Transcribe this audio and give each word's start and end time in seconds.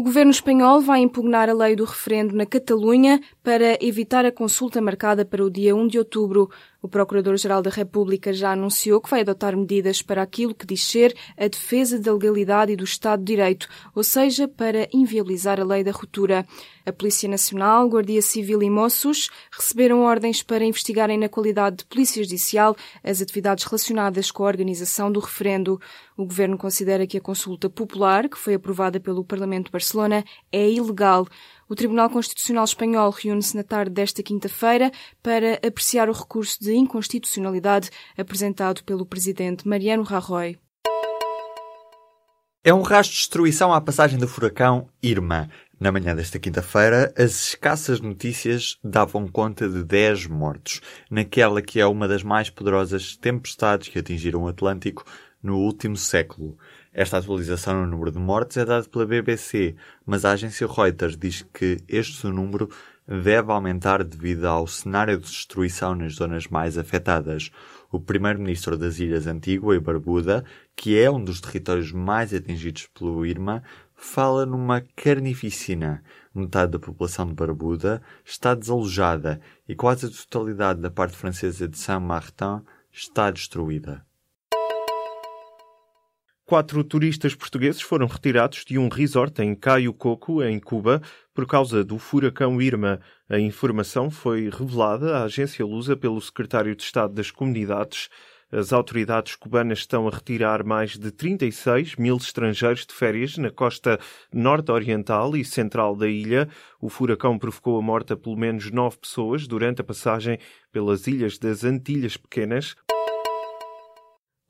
O 0.00 0.02
governo 0.02 0.30
espanhol 0.30 0.80
vai 0.80 1.00
impugnar 1.00 1.50
a 1.50 1.52
lei 1.52 1.76
do 1.76 1.84
referendo 1.84 2.34
na 2.34 2.46
Catalunha 2.46 3.20
para 3.50 3.76
evitar 3.80 4.24
a 4.24 4.30
consulta 4.30 4.80
marcada 4.80 5.24
para 5.24 5.44
o 5.44 5.50
dia 5.50 5.74
1 5.74 5.88
de 5.88 5.98
outubro. 5.98 6.48
O 6.80 6.88
Procurador-Geral 6.88 7.60
da 7.60 7.68
República 7.68 8.32
já 8.32 8.52
anunciou 8.52 9.00
que 9.00 9.10
vai 9.10 9.22
adotar 9.22 9.56
medidas 9.56 10.00
para 10.00 10.22
aquilo 10.22 10.54
que 10.54 10.64
diz 10.64 10.84
ser 10.84 11.16
a 11.36 11.48
defesa 11.48 11.98
da 11.98 12.12
legalidade 12.12 12.72
e 12.72 12.76
do 12.76 12.84
Estado 12.84 13.18
de 13.18 13.34
Direito, 13.34 13.68
ou 13.92 14.04
seja, 14.04 14.46
para 14.46 14.88
inviabilizar 14.94 15.58
a 15.58 15.64
lei 15.64 15.82
da 15.82 15.90
ruptura. 15.90 16.46
A 16.86 16.92
Polícia 16.92 17.28
Nacional, 17.28 17.88
Guardia 17.88 18.22
Civil 18.22 18.62
e 18.62 18.70
Mossos 18.70 19.28
receberam 19.50 20.02
ordens 20.02 20.42
para 20.42 20.64
investigarem 20.64 21.18
na 21.18 21.28
qualidade 21.28 21.78
de 21.78 21.84
Polícia 21.86 22.22
Judicial 22.22 22.76
as 23.02 23.20
atividades 23.20 23.64
relacionadas 23.64 24.30
com 24.30 24.44
a 24.44 24.46
organização 24.46 25.10
do 25.10 25.20
referendo. 25.20 25.78
O 26.16 26.24
Governo 26.24 26.56
considera 26.56 27.06
que 27.06 27.18
a 27.18 27.20
consulta 27.20 27.68
popular, 27.68 28.28
que 28.28 28.38
foi 28.38 28.54
aprovada 28.54 29.00
pelo 29.00 29.24
Parlamento 29.24 29.66
de 29.66 29.72
Barcelona, 29.72 30.24
é 30.50 30.70
ilegal. 30.70 31.26
O 31.70 31.74
Tribunal 31.76 32.10
Constitucional 32.10 32.64
Espanhol 32.64 33.10
reúne-se 33.10 33.56
na 33.56 33.62
tarde 33.62 33.92
desta 33.92 34.24
quinta-feira 34.24 34.90
para 35.22 35.54
apreciar 35.64 36.08
o 36.08 36.12
recurso 36.12 36.58
de 36.60 36.74
inconstitucionalidade 36.74 37.90
apresentado 38.18 38.82
pelo 38.82 39.06
presidente 39.06 39.68
Mariano 39.68 40.02
Rajoy. 40.02 40.58
É 42.64 42.74
um 42.74 42.82
rastro 42.82 43.14
de 43.14 43.20
destruição 43.20 43.72
à 43.72 43.80
passagem 43.80 44.18
do 44.18 44.26
furacão 44.26 44.88
Irma. 45.00 45.48
Na 45.78 45.92
manhã 45.92 46.16
desta 46.16 46.40
quinta-feira, 46.40 47.14
as 47.16 47.50
escassas 47.50 48.00
notícias 48.00 48.76
davam 48.82 49.28
conta 49.28 49.68
de 49.68 49.84
10 49.84 50.26
mortos, 50.26 50.80
naquela 51.08 51.62
que 51.62 51.78
é 51.78 51.86
uma 51.86 52.08
das 52.08 52.24
mais 52.24 52.50
poderosas 52.50 53.16
tempestades 53.16 53.86
que 53.86 54.00
atingiram 54.00 54.42
o 54.42 54.48
Atlântico 54.48 55.04
no 55.40 55.56
último 55.58 55.96
século. 55.96 56.58
Esta 56.92 57.18
atualização 57.18 57.80
no 57.80 57.86
número 57.86 58.10
de 58.10 58.18
mortes 58.18 58.56
é 58.56 58.64
dada 58.64 58.84
pela 58.88 59.06
BBC, 59.06 59.76
mas 60.04 60.24
a 60.24 60.32
agência 60.32 60.66
Reuters 60.66 61.16
diz 61.16 61.42
que 61.54 61.78
este 61.88 62.26
número 62.26 62.68
deve 63.06 63.52
aumentar 63.52 64.02
devido 64.02 64.46
ao 64.46 64.66
cenário 64.66 65.16
de 65.16 65.24
destruição 65.24 65.94
nas 65.94 66.14
zonas 66.14 66.48
mais 66.48 66.76
afetadas. 66.76 67.52
O 67.92 68.00
primeiro-ministro 68.00 68.76
das 68.76 68.98
Ilhas 68.98 69.28
Antigua 69.28 69.76
e 69.76 69.80
Barbuda, 69.80 70.44
que 70.74 70.98
é 70.98 71.08
um 71.08 71.22
dos 71.22 71.40
territórios 71.40 71.92
mais 71.92 72.34
atingidos 72.34 72.88
pelo 72.88 73.24
Irma, 73.24 73.62
fala 73.94 74.44
numa 74.44 74.80
carnificina. 74.96 76.02
Metade 76.34 76.72
da 76.72 76.78
população 76.80 77.26
de 77.26 77.34
Barbuda 77.34 78.02
está 78.24 78.52
desalojada 78.52 79.40
e 79.68 79.76
quase 79.76 80.06
a 80.06 80.10
totalidade 80.10 80.80
da 80.80 80.90
parte 80.90 81.16
francesa 81.16 81.68
de 81.68 81.78
Saint-Martin 81.78 82.62
está 82.92 83.30
destruída. 83.30 84.04
Quatro 86.50 86.82
turistas 86.82 87.32
portugueses 87.32 87.80
foram 87.80 88.08
retirados 88.08 88.64
de 88.64 88.76
um 88.76 88.88
resort 88.88 89.40
em 89.40 89.54
Caio 89.54 89.94
Coco, 89.94 90.42
em 90.42 90.58
Cuba, 90.58 91.00
por 91.32 91.46
causa 91.46 91.84
do 91.84 91.96
furacão 91.96 92.60
Irma. 92.60 93.00
A 93.28 93.38
informação 93.38 94.10
foi 94.10 94.50
revelada 94.50 95.16
à 95.16 95.22
agência 95.22 95.64
Lusa 95.64 95.96
pelo 95.96 96.20
secretário 96.20 96.74
de 96.74 96.82
Estado 96.82 97.14
das 97.14 97.30
Comunidades. 97.30 98.08
As 98.50 98.72
autoridades 98.72 99.36
cubanas 99.36 99.78
estão 99.78 100.08
a 100.08 100.10
retirar 100.10 100.64
mais 100.64 100.98
de 100.98 101.12
36 101.12 101.94
mil 101.94 102.16
estrangeiros 102.16 102.84
de 102.84 102.94
férias 102.94 103.38
na 103.38 103.52
costa 103.52 104.00
norte-oriental 104.34 105.36
e 105.36 105.44
central 105.44 105.94
da 105.94 106.08
ilha. 106.08 106.48
O 106.80 106.88
furacão 106.88 107.38
provocou 107.38 107.78
a 107.78 107.82
morte 107.82 108.12
a 108.12 108.16
pelo 108.16 108.36
menos 108.36 108.72
nove 108.72 108.98
pessoas 108.98 109.46
durante 109.46 109.82
a 109.82 109.84
passagem 109.84 110.36
pelas 110.72 111.06
ilhas 111.06 111.38
das 111.38 111.62
Antilhas 111.62 112.16
Pequenas. 112.16 112.74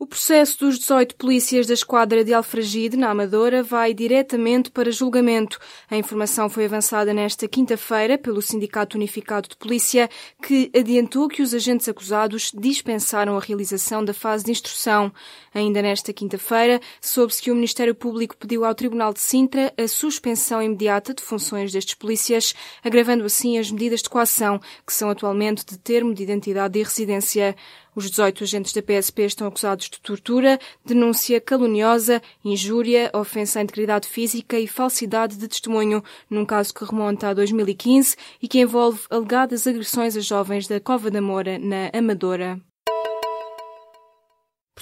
O 0.03 0.06
processo 0.06 0.61
dos 0.61 0.78
18 0.78 1.15
polícias 1.16 1.66
da 1.66 1.75
esquadra 1.75 2.25
de 2.25 2.33
Alfragide, 2.33 2.97
na 2.97 3.11
Amadora, 3.11 3.62
vai 3.62 3.93
diretamente 3.93 4.71
para 4.71 4.91
julgamento. 4.91 5.59
A 5.91 5.97
informação 5.97 6.49
foi 6.49 6.65
avançada 6.65 7.12
nesta 7.12 7.47
quinta-feira 7.47 8.16
pelo 8.16 8.41
Sindicato 8.41 8.97
Unificado 8.97 9.50
de 9.50 9.59
Polícia, 9.59 10.09
que 10.43 10.71
adiantou 10.75 11.28
que 11.28 11.43
os 11.43 11.53
agentes 11.53 11.87
acusados 11.87 12.50
dispensaram 12.59 13.37
a 13.37 13.41
realização 13.41 14.03
da 14.03 14.15
fase 14.15 14.43
de 14.43 14.53
instrução. 14.53 15.12
Ainda 15.53 15.83
nesta 15.83 16.15
quinta-feira, 16.15 16.81
soube-se 16.99 17.43
que 17.43 17.50
o 17.50 17.55
Ministério 17.55 17.94
Público 17.94 18.38
pediu 18.38 18.65
ao 18.65 18.75
Tribunal 18.75 19.12
de 19.12 19.21
Sintra 19.21 19.71
a 19.77 19.87
suspensão 19.87 20.62
imediata 20.62 21.12
de 21.12 21.22
funções 21.22 21.72
destes 21.72 21.94
polícias, 21.94 22.55
agravando 22.82 23.22
assim 23.27 23.59
as 23.59 23.71
medidas 23.71 24.00
de 24.00 24.09
coação, 24.09 24.62
que 24.87 24.94
são 24.94 25.11
atualmente 25.11 25.62
de 25.62 25.77
termo 25.77 26.15
de 26.15 26.22
identidade 26.22 26.78
e 26.78 26.82
residência. 26.82 27.55
Os 27.95 28.09
18 28.09 28.45
agentes 28.45 28.73
da 28.73 28.83
PSP 28.83 29.23
estão 29.23 29.47
acusados 29.47 29.91
de 29.91 30.01
tortura, 30.01 30.59
denúncia 30.84 31.41
caluniosa, 31.41 32.23
injúria, 32.45 33.11
ofensa 33.12 33.59
à 33.59 33.62
integridade 33.62 34.06
física 34.06 34.59
e 34.59 34.69
falsidade 34.69 35.37
de 35.37 35.49
testemunho, 35.49 36.03
num 36.29 36.47
caso 36.47 36.73
que 36.73 36.84
remonta 36.84 37.29
a 37.29 37.34
2015 37.34 38.17
e 38.41 38.47
que 38.47 38.61
envolve 38.61 39.00
alegadas 39.11 39.67
agressões 39.67 40.17
a 40.17 40.21
jovens 40.21 40.69
da 40.69 40.79
Cova 40.79 41.11
da 41.11 41.21
Moura, 41.21 41.59
na 41.59 41.91
Amadora. 41.93 42.61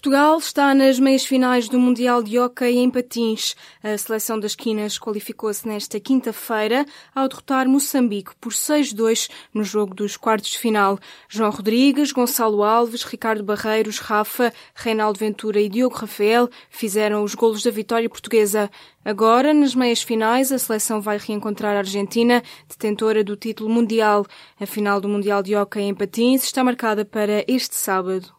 Portugal 0.08 0.38
está 0.38 0.74
nas 0.74 0.98
meias 0.98 1.26
finais 1.26 1.68
do 1.68 1.78
Mundial 1.78 2.22
de 2.22 2.38
Hockey 2.38 2.78
em 2.78 2.88
Patins. 2.88 3.54
A 3.82 3.98
seleção 3.98 4.40
das 4.40 4.54
quinas 4.54 4.98
qualificou-se 4.98 5.68
nesta 5.68 6.00
quinta-feira 6.00 6.86
ao 7.14 7.28
derrotar 7.28 7.68
Moçambique 7.68 8.34
por 8.40 8.50
6-2 8.50 9.28
no 9.52 9.62
jogo 9.62 9.94
dos 9.94 10.16
quartos 10.16 10.52
de 10.52 10.58
final. 10.58 10.98
João 11.28 11.50
Rodrigues, 11.50 12.10
Gonçalo 12.10 12.62
Alves, 12.62 13.02
Ricardo 13.02 13.44
Barreiros, 13.44 13.98
Rafa, 13.98 14.50
Reinaldo 14.74 15.18
Ventura 15.18 15.60
e 15.60 15.68
Diogo 15.68 15.96
Rafael 15.96 16.48
fizeram 16.70 17.22
os 17.22 17.34
golos 17.34 17.62
da 17.62 17.70
vitória 17.70 18.08
portuguesa. 18.08 18.70
Agora, 19.04 19.52
nas 19.52 19.74
meias 19.74 20.02
finais, 20.02 20.50
a 20.50 20.58
seleção 20.58 21.02
vai 21.02 21.18
reencontrar 21.18 21.76
a 21.76 21.80
Argentina, 21.80 22.42
detentora 22.66 23.22
do 23.22 23.36
título 23.36 23.68
mundial. 23.68 24.24
A 24.58 24.64
final 24.64 25.02
do 25.02 25.08
Mundial 25.08 25.42
de 25.42 25.54
Hockey 25.54 25.82
em 25.82 25.94
Patins 25.94 26.44
está 26.44 26.64
marcada 26.64 27.04
para 27.04 27.44
este 27.46 27.76
sábado. 27.76 28.37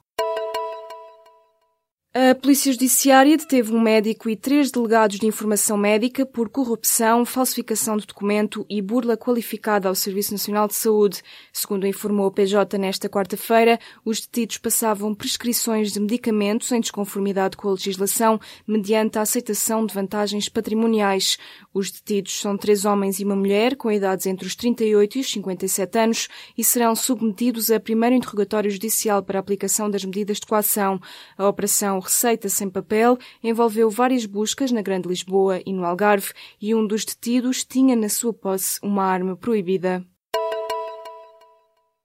A 2.12 2.34
Polícia 2.34 2.72
Judiciária 2.72 3.38
deteve 3.38 3.72
um 3.72 3.80
médico 3.80 4.32
e 4.32 4.36
três 4.36 4.72
delegados 4.72 5.20
de 5.20 5.28
informação 5.28 5.78
médica 5.78 6.26
por 6.26 6.50
corrupção, 6.50 7.24
falsificação 7.24 7.98
de 7.98 8.08
documento 8.08 8.66
e 8.68 8.82
burla 8.82 9.16
qualificada 9.16 9.88
ao 9.88 9.94
Serviço 9.94 10.32
Nacional 10.32 10.68
de 10.68 10.74
Saúde. 10.74 11.22
Segundo 11.54 11.86
informou 11.86 12.26
o 12.26 12.32
PJ 12.32 12.80
nesta 12.80 13.08
quarta-feira, 13.08 13.80
os 14.04 14.22
detidos 14.22 14.58
passavam 14.58 15.14
prescrições 15.14 15.92
de 15.92 16.00
medicamentos 16.00 16.72
em 16.72 16.82
desconformidade 16.82 17.56
com 17.56 17.68
a 17.68 17.74
legislação 17.74 18.40
mediante 18.66 19.20
a 19.20 19.22
aceitação 19.22 19.86
de 19.86 19.94
vantagens 19.94 20.50
patrimoniais. 20.50 21.38
Os 21.72 21.92
detidos 21.92 22.40
são 22.40 22.58
três 22.58 22.86
homens 22.86 23.20
e 23.20 23.24
uma 23.24 23.36
mulher 23.36 23.76
com 23.76 23.92
idades 23.92 24.26
entre 24.26 24.48
os 24.48 24.56
38 24.56 25.20
e 25.20 25.22
os 25.22 25.32
57 25.32 26.00
anos 26.00 26.28
e 26.58 26.64
serão 26.64 26.96
submetidos 26.96 27.70
a 27.70 27.80
primeiro 27.80 28.16
interrogatório 28.16 28.72
judicial 28.72 29.22
para 29.22 29.38
aplicação 29.38 29.92
das 29.92 30.04
medidas 30.04 30.40
de 30.40 30.48
coação. 30.48 31.00
A 31.38 31.48
operação 31.48 32.00
Receita 32.10 32.50
Sem 32.50 32.72
Papel 32.72 33.20
envolveu 33.44 33.88
várias 33.88 34.26
buscas 34.26 34.72
na 34.72 34.82
Grande 34.82 35.08
Lisboa 35.08 35.62
e 35.64 35.72
no 35.72 35.86
Algarve 35.86 36.34
e 36.60 36.74
um 36.74 36.86
dos 36.86 37.06
detidos 37.06 37.64
tinha 37.64 37.96
na 37.96 38.10
sua 38.10 38.34
posse 38.34 38.80
uma 38.82 39.04
arma 39.04 39.38
proibida. 39.38 40.04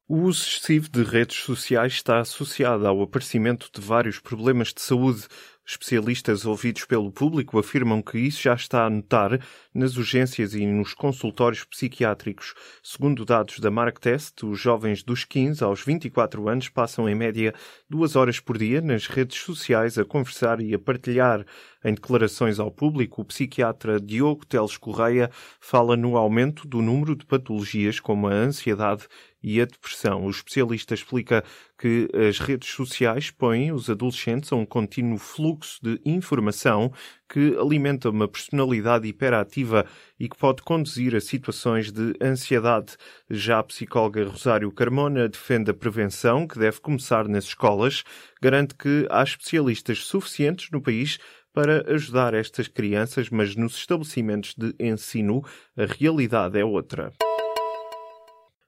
O 0.07 0.19
uso 0.25 0.47
excessivo 0.47 0.91
de 0.91 1.03
redes 1.03 1.39
sociais 1.39 1.95
está 1.95 2.21
associado 2.21 2.87
ao 2.87 3.01
aparecimento 3.01 3.71
de 3.75 3.81
vários 3.81 4.21
problemas 4.21 4.75
de 4.75 4.83
saúde, 4.83 5.27
Especialistas 5.67 6.45
ouvidos 6.45 6.85
pelo 6.85 7.11
público 7.11 7.59
afirmam 7.59 8.03
que 8.03 8.19
isso 8.19 8.43
já 8.43 8.55
está 8.55 8.85
a 8.85 8.91
notar 8.91 9.41
nas 9.73 9.97
urgências 9.97 10.55
e 10.55 10.67
nos 10.67 10.93
consultórios 10.93 11.65
psiquiátricos. 11.65 12.55
Segundo 12.83 13.25
dados 13.25 13.59
da 13.59 13.71
Marktest, 13.71 14.45
os 14.45 14.61
jovens 14.61 15.03
dos 15.03 15.25
15 15.25 15.65
aos 15.65 15.83
24 15.83 16.49
anos 16.49 16.69
passam 16.69 17.09
em 17.09 17.15
média 17.15 17.55
duas 17.89 18.15
horas 18.15 18.39
por 18.39 18.59
dia 18.59 18.83
nas 18.83 19.07
redes 19.07 19.41
sociais 19.41 19.97
a 19.97 20.05
conversar 20.05 20.61
e 20.61 20.75
a 20.75 20.79
partilhar. 20.79 21.47
Em 21.85 21.93
declarações 21.93 22.59
ao 22.59 22.71
público, 22.71 23.21
o 23.21 23.25
psiquiatra 23.27 24.01
Diogo 24.01 24.47
Teles 24.47 24.79
Correia 24.79 25.31
fala 25.61 25.95
no 25.95 26.17
aumento 26.17 26.67
do 26.67 26.81
número 26.81 27.15
de 27.15 27.27
patologias 27.27 28.01
como 28.01 28.27
a 28.27 28.33
ansiedade 28.33 29.07
e 29.43 29.61
a 29.61 29.67
depressão. 29.67 30.25
O 30.25 30.31
especialista 30.31 30.95
explica 30.95 31.45
que 31.79 32.09
as 32.27 32.39
redes 32.39 32.71
sociais 32.71 33.31
põem 33.31 33.71
os 33.71 33.91
adolescentes 33.91 34.51
a 34.51 34.57
um 34.57 34.65
contínuo 34.65 35.19
fluxo 35.19 35.79
de 35.83 36.01
informação 36.07 36.91
que 37.29 37.55
alimenta 37.59 38.09
uma 38.09 38.27
personalidade 38.27 39.07
hiperativa 39.07 39.85
e 40.19 40.27
que 40.27 40.39
pode 40.39 40.63
conduzir 40.63 41.15
a 41.15 41.21
situações 41.21 41.93
de 41.93 42.15
ansiedade. 42.23 42.97
Já 43.29 43.59
a 43.59 43.63
psicóloga 43.63 44.27
Rosário 44.27 44.73
Carmona 44.73 45.29
defende 45.29 45.71
a 45.71 45.75
prevenção, 45.75 46.47
que 46.47 46.59
deve 46.59 46.81
começar 46.81 47.29
nas 47.29 47.45
escolas, 47.45 48.05
garante 48.41 48.75
que 48.75 49.07
há 49.11 49.23
especialistas 49.23 50.05
suficientes 50.05 50.71
no 50.71 50.81
país 50.81 51.19
para 51.55 51.91
ajudar 51.95 52.35
estas 52.35 52.67
crianças, 52.67 53.31
mas 53.31 53.55
nos 53.55 53.77
estabelecimentos 53.77 54.55
de 54.55 54.75
ensino 54.79 55.43
a 55.77 55.87
realidade 55.87 56.59
é 56.59 56.65
outra. 56.65 57.13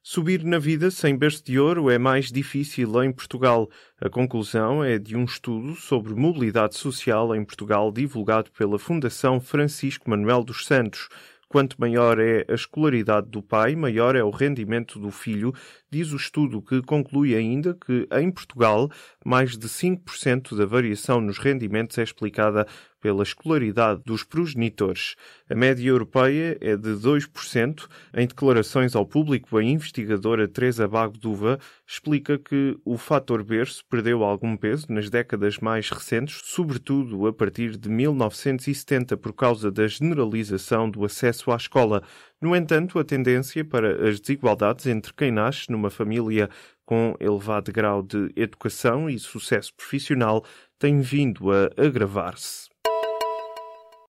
Subir 0.09 0.45
na 0.45 0.61
vida 0.61 0.89
sem 0.89 1.19
berço 1.19 1.45
de 1.45 1.59
ouro 1.59 1.91
é 1.91 1.99
mais 1.99 2.31
difícil 2.31 3.03
em 3.03 3.11
Portugal. 3.11 3.69
A 4.01 4.09
conclusão 4.09 4.85
é 4.85 5.01
de 5.01 5.17
um 5.17 5.25
estudo 5.25 5.75
sobre 5.75 6.15
mobilidade 6.15 6.77
social 6.77 7.35
em 7.35 7.45
Portugal 7.45 7.91
divulgado 7.91 8.53
pela 8.53 8.79
Fundação 8.79 9.41
Francisco 9.41 10.09
Manuel 10.09 10.45
dos 10.45 10.65
Santos. 10.65 11.09
Quanto 11.49 11.81
maior 11.81 12.19
é 12.19 12.45
a 12.49 12.55
escolaridade 12.55 13.29
do 13.29 13.41
pai, 13.41 13.77
maior 13.77 14.17
é 14.17 14.23
o 14.23 14.31
rendimento 14.31 14.99
do 14.99 15.11
filho, 15.13 15.53
diz 15.91 16.13
o 16.13 16.17
estudo 16.17 16.61
que 16.61 16.83
conclui 16.83 17.37
ainda 17.37 17.73
que, 17.75 18.09
em 18.13 18.31
Portugal, 18.31 18.91
mais 19.25 19.57
de 19.57 19.69
5% 19.69 20.57
da 20.57 20.67
variação 20.67 21.21
nos 21.21 21.39
rendimentos 21.39 21.97
é 21.99 22.03
explicada 22.03 22.67
pela 23.01 23.23
escolaridade 23.23 24.03
dos 24.05 24.25
progenitores. 24.25 25.15
A 25.49 25.55
média 25.55 25.89
europeia 25.89 26.57
é 26.61 26.77
de 26.77 26.91
2%. 26.91 27.87
Em 28.15 28.27
declarações 28.27 28.97
ao 28.97 29.07
público, 29.07 29.57
a 29.57 29.63
investigadora 29.63 30.49
Teresa 30.49 30.89
Bagduva 30.89 31.59
explica 31.87 32.39
que 32.39 32.77
o 32.85 32.97
fator 32.97 33.45
berço 33.45 33.85
perdeu 33.89 34.25
algum 34.25 34.57
peso 34.57 34.87
nas 34.89 35.09
décadas 35.09 35.59
mais 35.59 35.89
recentes, 35.91 36.41
sobretudo 36.45 37.27
a 37.27 37.33
partir 37.33 37.77
de 37.77 37.89
1970 37.89 39.17
por 39.17 39.33
causa 39.33 39.71
da 39.71 39.87
generalização 39.87 40.91
do 40.91 41.05
acesso 41.05 41.53
à 41.53 41.57
escola. 41.57 42.03
No 42.41 42.55
entanto, 42.55 42.99
a 42.99 43.05
tendência 43.05 43.65
para 43.65 44.09
as 44.09 44.21
desigualdades 44.21 44.87
entre 44.87 45.13
quem 45.15 45.31
nasce 45.31 45.71
numa 45.71 45.91
família 45.91 46.51
com 46.85 47.17
elevado 47.19 47.73
grau 47.73 48.03
de 48.03 48.33
educação 48.37 49.11
e 49.11 49.19
sucesso 49.19 49.75
profissional 49.75 50.45
tem 50.79 51.01
vindo 51.01 51.51
a 51.51 51.69
agravar-se. 51.77 52.69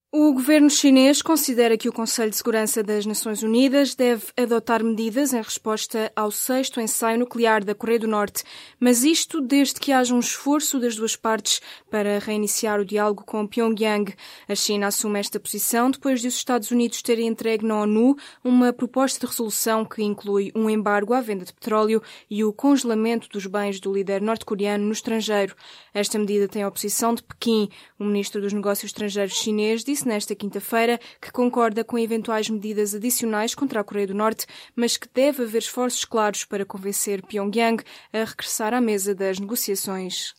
O 0.10 0.32
governo 0.32 0.70
chinês 0.70 1.22
considera 1.22 1.78
que 1.78 1.90
o 1.90 1.92
Conselho 1.92 2.32
de 2.32 2.38
Segurança 2.38 2.82
das 2.82 3.06
Nações 3.06 3.44
Unidas 3.44 3.94
deve 3.94 4.24
adotar 4.38 4.82
medidas 4.82 5.34
em 5.34 5.42
resposta 5.42 6.10
ao 6.16 6.32
sexto 6.32 6.80
ensaio 6.80 7.20
nuclear 7.20 7.62
da 7.62 7.76
Coreia 7.76 8.00
do 8.00 8.08
Norte, 8.08 8.42
mas 8.80 9.04
isto 9.04 9.42
desde 9.42 9.82
que 9.82 9.92
haja 9.92 10.16
um 10.16 10.20
esforço 10.20 10.80
das 10.80 10.96
duas 10.96 11.18
partes 11.18 11.60
para 11.92 12.20
reiniciar 12.20 12.80
o 12.80 12.86
diálogo 12.86 13.26
com 13.26 13.46
Pyongyang. 13.46 14.16
A 14.48 14.56
China 14.56 14.88
assume 14.88 15.20
esta 15.20 15.42
posição 15.42 15.92
depois 15.92 16.22
de 16.22 16.30
os 16.30 16.36
Estados 16.36 16.72
Unidos 16.72 17.02
terem 17.02 17.28
entregue 17.28 17.66
na 17.66 17.82
ONU 17.82 18.16
uma 18.42 18.72
proposta 18.72 19.20
de 19.20 19.30
resolução 19.30 19.84
que 19.84 20.02
inclui 20.02 20.54
um 20.56 20.70
embargo 20.70 21.14
à 21.14 21.20
venda 21.20 21.44
de 21.44 21.52
petróleo 21.52 22.02
e 22.30 22.46
o 22.46 22.54
congelamento 22.54 23.28
dos 23.28 23.46
bens 23.46 23.82
do 23.82 23.94
líder 23.94 24.22
norte-coreano 24.22 24.86
no 24.86 24.94
estrangeiro. 24.94 25.54
Esta 25.94 26.18
medida 26.18 26.48
tem 26.48 26.64
a 26.64 26.70
oposição 26.70 27.14
de 27.14 27.24
Pequim. 27.24 27.68
O 28.00 28.06
ministro 28.06 28.40
dos 28.40 28.54
Negócios 28.54 28.90
Estrangeiros 28.90 29.36
chinês 29.36 29.84
disse 29.84 30.07
nesta 30.08 30.34
quinta-feira 30.34 31.00
que 31.22 31.32
concorda 31.32 31.84
com 31.84 32.00
eventuais 32.00 32.50
medidas 32.50 32.96
adicionais 32.96 33.54
contra 33.54 33.82
a 33.82 33.84
Coreia 33.84 34.08
do 34.08 34.14
Norte, 34.14 34.46
mas 34.76 34.98
que 34.98 35.08
deve 35.14 35.44
haver 35.44 35.60
esforços 35.60 36.06
claros 36.06 36.46
para 36.46 36.66
convencer 36.66 37.22
Pyongyang 37.22 37.84
a 38.14 38.24
regressar 38.24 38.74
à 38.74 38.82
mesa 38.82 39.14
das 39.14 39.40
negociações. 39.40 40.34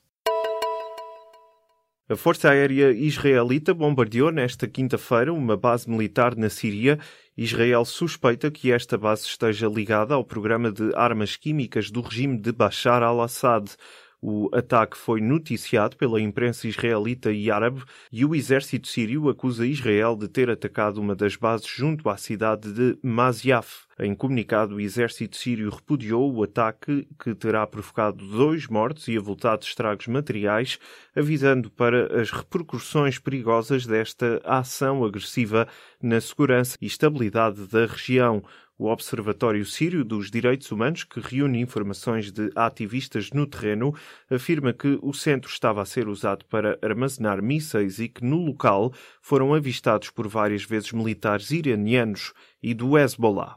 A 2.11 2.17
Força 2.17 2.49
Aérea 2.49 2.91
Israelita 2.91 3.75
bombardeou 3.75 4.33
nesta 4.33 4.67
quinta-feira 4.67 5.31
uma 5.31 5.59
base 5.59 5.91
militar 5.91 6.35
na 6.35 6.49
Síria. 6.49 6.99
Israel 7.37 7.85
suspeita 7.85 8.51
que 8.51 8.73
esta 8.73 8.97
base 8.97 9.27
esteja 9.27 9.69
ligada 9.69 10.15
ao 10.15 10.25
programa 10.25 10.73
de 10.73 10.91
armas 10.97 11.37
químicas 11.37 11.91
do 11.91 12.01
regime 12.01 12.39
de 12.39 12.51
Bashar 12.51 13.03
al-Assad. 13.03 13.77
O 14.21 14.49
ataque 14.53 14.97
foi 14.97 15.21
noticiado 15.21 15.97
pela 15.97 16.21
imprensa 16.21 16.67
israelita 16.67 17.31
e 17.31 17.53
árabe 17.53 17.85
e 18.11 18.25
o 18.25 18.35
exército 18.35 18.89
sírio 18.89 19.29
acusa 19.29 19.65
Israel 19.65 20.17
de 20.17 20.27
ter 20.27 20.51
atacado 20.51 21.01
uma 21.01 21.15
das 21.15 21.37
bases 21.37 21.69
junto 21.69 22.09
à 22.11 22.17
cidade 22.17 22.73
de 22.73 22.99
Masyaf. 23.01 23.87
Em 24.01 24.17
comunicado, 24.17 24.75
o 24.75 24.81
exército 24.81 25.37
sírio 25.37 25.71
repudiou 25.71 26.35
o 26.35 26.43
ataque 26.43 27.07
que 27.23 27.33
terá 27.33 27.65
provocado 27.65 28.27
dois 28.27 28.67
mortos 28.67 29.07
e 29.07 29.17
avultado 29.17 29.65
estragos 29.65 30.09
materiais, 30.09 30.81
avisando 31.15 31.71
para 31.71 32.21
as 32.21 32.33
repercussões 32.33 33.21
perigosas 33.21 33.87
desta 33.87 34.41
ação 34.45 35.05
agressiva 35.05 35.69
na 36.03 36.21
segurança 36.21 36.77
e 36.81 36.87
estabilidade 36.87 37.69
da 37.69 37.87
região. 37.87 38.43
O 38.81 38.87
Observatório 38.87 39.65
Sírio 39.65 40.05
dos 40.05 40.31
Direitos 40.31 40.71
Humanos, 40.71 41.03
que 41.03 41.19
reúne 41.19 41.61
informações 41.61 42.31
de 42.31 42.49
ativistas 42.55 43.31
no 43.33 43.45
terreno, 43.45 43.93
afirma 44.31 44.73
que 44.73 44.97
o 45.03 45.13
centro 45.13 45.51
estava 45.51 45.83
a 45.83 45.85
ser 45.85 46.07
usado 46.07 46.45
para 46.45 46.79
armazenar 46.81 47.43
mísseis 47.43 47.99
e 47.99 48.09
que 48.09 48.25
no 48.25 48.37
local 48.37 48.93
foram 49.21 49.53
avistados 49.53 50.11
por 50.11 50.29
várias 50.29 50.63
vezes 50.63 50.93
militares 50.93 51.51
iranianos 51.51 52.33
e 52.63 52.73
do 52.73 52.97
Hezbollah. 52.97 53.57